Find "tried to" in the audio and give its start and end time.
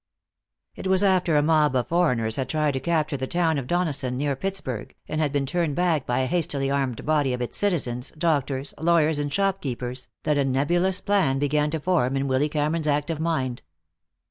2.49-2.79